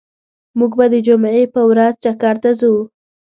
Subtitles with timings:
[0.57, 2.73] موږ به د جمعی په ورځ چکر ته ځو